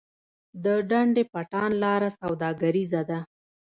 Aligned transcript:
د 0.63 0.65
ډنډ 0.89 1.15
پټان 1.31 1.71
لاره 1.83 2.09
سوداګریزه 2.19 3.01
ده 3.09 3.19